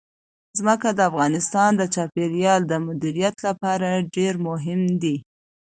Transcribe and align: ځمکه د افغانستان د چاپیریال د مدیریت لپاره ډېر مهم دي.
ځمکه 0.59 0.89
د 0.93 0.99
افغانستان 1.09 1.71
د 1.77 1.83
چاپیریال 1.95 2.61
د 2.67 2.73
مدیریت 2.87 3.35
لپاره 3.47 3.89
ډېر 4.15 4.33
مهم 4.47 4.81
دي. 5.01 5.15